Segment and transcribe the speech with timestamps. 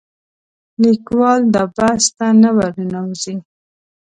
[0.81, 3.35] لیکوال دا بحث ته نه ورننوځي